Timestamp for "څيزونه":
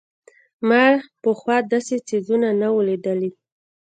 2.07-2.47